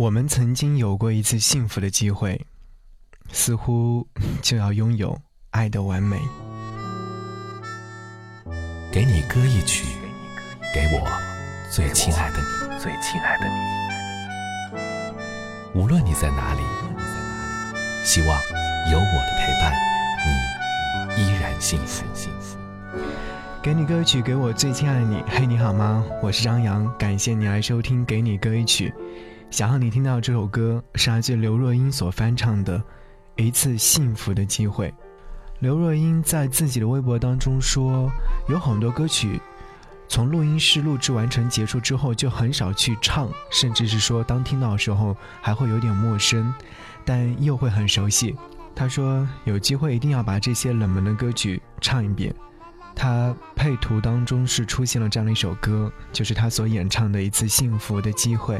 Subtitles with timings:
[0.00, 2.46] 我们曾经有过一次幸福的机会，
[3.32, 4.08] 似乎
[4.40, 6.18] 就要拥有爱的完美。
[8.90, 9.84] 给你歌一曲，
[10.74, 11.06] 给我
[11.70, 13.44] 最亲爱的你，最亲爱的
[15.74, 15.78] 你。
[15.78, 16.60] 无论你在哪里，
[18.02, 18.28] 希望
[18.90, 19.74] 有我的陪伴，
[21.14, 22.02] 你依然幸福。
[23.62, 25.22] 给你歌曲，给我最亲爱的你。
[25.28, 26.02] 嘿，你好吗？
[26.22, 28.88] 我是张扬，感谢你来收听《给你歌一曲》。
[29.50, 32.78] 想让你听到这首歌是来自刘若英所翻唱的
[33.34, 34.88] 《一次幸福的机会》。
[35.58, 38.08] 刘若英在自己的微博当中说，
[38.48, 39.40] 有很多歌曲
[40.08, 46.54] 从录音室录制完成结束之后就很少去唱，甚至是说当听到的时候还会有点陌生，
[47.04, 48.36] 但又会很熟悉。
[48.72, 52.32] 她说有机会一定要把这些冷门的歌曲唱一遍。
[52.94, 58.56] 她配图当中是出现了这样的一首歌，就是她所演唱的《一次幸福的机会》。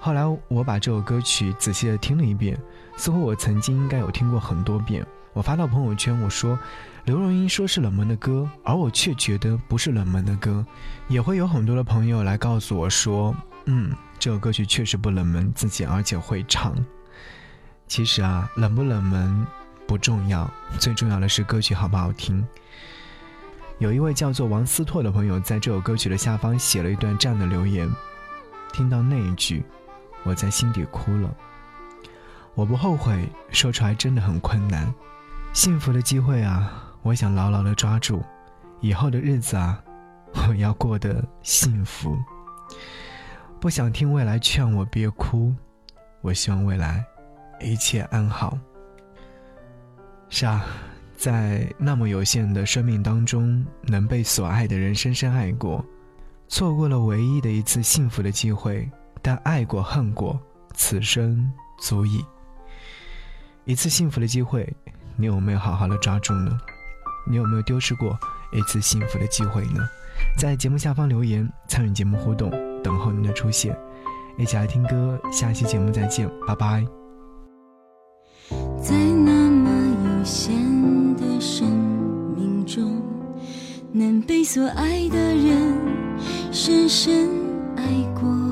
[0.00, 2.58] 后来我把这首歌曲仔细的听了一遍，
[2.96, 5.06] 似乎我曾经应该有听过很多遍。
[5.34, 6.58] 我发到朋友圈，我说
[7.04, 10.64] 刘若英说是冷门的歌，而我却觉得不是冷门的歌。
[11.06, 16.74] 也会有很多的朋友来告诉我说，嗯，这首歌曲确实不冷门，自己而且会唱。
[17.86, 19.46] 其实啊，冷不冷门
[19.86, 22.44] 不重要，最重要的是歌曲好不好听。
[23.78, 27.88] 有一位叫做王思拓的朋友在这首歌曲的下方写了一段这样的留言，
[28.72, 29.62] 听到那一句。
[30.24, 31.34] 我在心底哭了，
[32.54, 34.92] 我不后悔，说出来真的很困难。
[35.52, 38.22] 幸福的机会啊，我想牢牢的抓住。
[38.80, 39.82] 以后的日子啊，
[40.48, 42.16] 我要过得幸福。
[43.60, 45.54] 不想听未来劝我别哭，
[46.22, 47.04] 我希望未来
[47.60, 48.58] 一切安好。
[50.28, 50.64] 是啊，
[51.16, 55.84] 在那么有限的生命当中，能被所爱的人深深爱过，
[56.48, 58.88] 错过了唯一的一次幸福的机会。
[59.22, 60.38] 但爱过恨过，
[60.74, 62.24] 此生足矣。
[63.64, 64.68] 一次幸福的机会，
[65.16, 66.58] 你有没有好好的抓住呢？
[67.28, 68.18] 你有没有丢失过
[68.52, 69.86] 一次幸福的机会呢？
[70.38, 72.50] 在节目下方留言，参与节目互动，
[72.82, 73.78] 等候您的出现。
[74.38, 76.86] 一起来听歌，下期节目再见，拜拜。
[78.80, 79.70] 在那么
[80.18, 80.54] 有限
[81.16, 81.68] 的生
[82.34, 83.02] 命中，
[83.92, 85.78] 能被所爱的人
[86.50, 87.28] 深深
[87.76, 87.84] 爱
[88.18, 88.49] 过。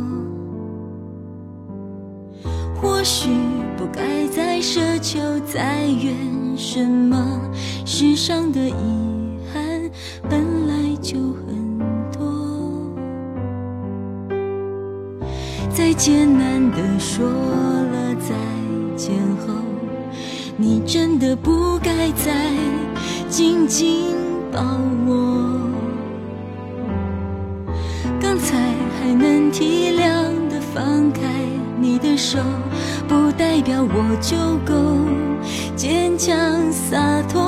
[2.99, 3.29] 或许
[3.77, 6.13] 不该再奢求，再怨
[6.57, 7.41] 什么？
[7.85, 9.89] 世上的遗憾
[10.29, 11.79] 本来就很
[12.11, 12.91] 多。
[15.71, 18.35] 再艰难的说了再
[18.97, 19.15] 见
[19.47, 19.55] 后，
[20.57, 22.51] 你真的不该再
[23.29, 24.13] 紧紧
[24.51, 24.61] 抱
[25.07, 25.71] 我。
[28.21, 28.59] 刚才
[28.99, 30.18] 还能体谅
[31.81, 32.39] 你的手。
[33.09, 34.75] 不代表我就够
[35.75, 37.41] 坚强洒脱。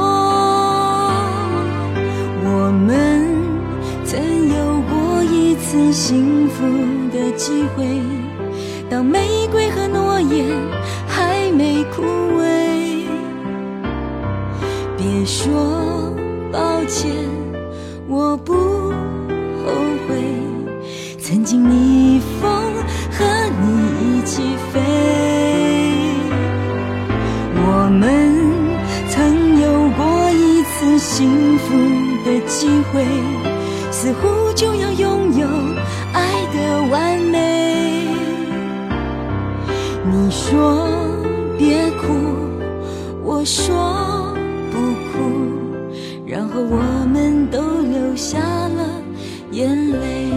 [2.42, 3.26] 我们
[4.04, 6.64] 曾有过一次幸福
[7.12, 7.84] 的机会，
[8.88, 10.46] 当玫瑰和诺言
[11.06, 12.02] 还没枯
[12.40, 13.04] 萎。
[14.96, 16.14] 别说
[16.50, 17.12] 抱歉，
[31.20, 31.74] 幸福
[32.24, 33.04] 的机会，
[33.90, 35.46] 似乎就要拥有
[36.14, 38.06] 爱的完美。
[40.10, 40.88] 你说
[41.58, 42.06] 别哭，
[43.22, 44.34] 我说
[44.70, 44.78] 不
[45.12, 45.18] 哭，
[46.26, 48.88] 然后我们都流下了
[49.50, 50.29] 眼泪。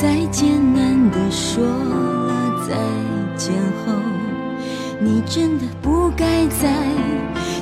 [0.00, 2.74] 再艰难的说了再
[3.36, 3.52] 见
[3.84, 3.92] 后，
[4.98, 6.72] 你真的不该再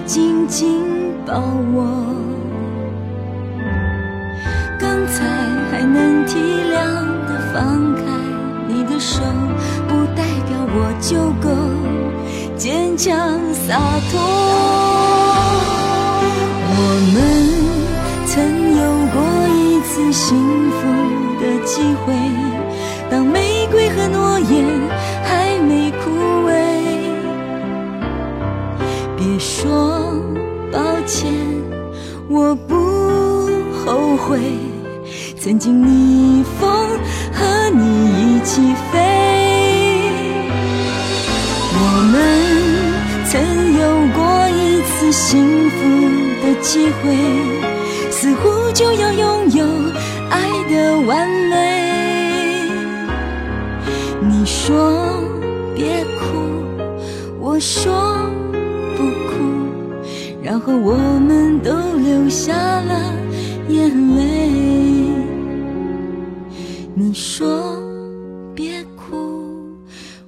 [0.06, 0.80] 紧紧
[1.26, 1.34] 抱
[1.74, 2.14] 我。
[4.78, 5.24] 刚才
[5.72, 6.76] 还能体谅
[7.26, 8.02] 的放开
[8.68, 9.20] 你的手，
[9.88, 11.50] 不代表我就够
[12.56, 13.12] 坚强
[13.52, 13.80] 洒
[14.12, 14.77] 脱。
[29.38, 29.70] 说
[30.72, 31.32] 抱歉，
[32.28, 32.74] 我不
[33.84, 34.38] 后悔，
[35.38, 36.70] 曾经逆风
[37.32, 38.60] 和你一起
[38.92, 38.98] 飞，
[41.72, 41.78] 我
[42.12, 42.16] 们
[43.26, 43.40] 曾
[43.78, 43.82] 有
[44.14, 44.68] 过一。
[45.00, 45.76] 次幸福
[46.42, 47.14] 的机会，
[48.10, 49.64] 似乎就要拥有
[50.28, 52.68] 爱的完美。
[54.20, 55.22] 你说
[55.76, 56.64] 别哭，
[57.38, 58.27] 我说，
[60.48, 63.12] 然后我们都流下了
[63.68, 64.48] 眼泪。
[66.94, 67.78] 你说
[68.54, 69.76] 别哭，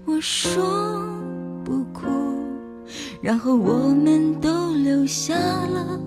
[0.04, 1.02] 我说
[1.64, 2.06] 不哭。
[3.22, 5.98] 然后我们都流下了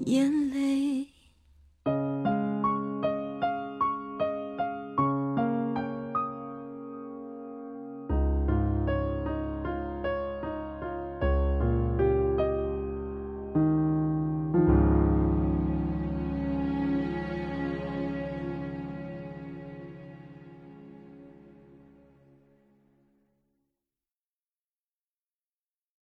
[0.00, 0.43] 眼泪。